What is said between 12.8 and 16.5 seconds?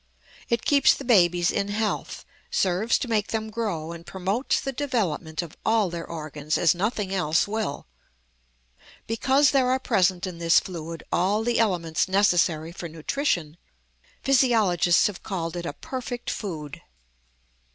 nutrition, physiologists have called it a perfect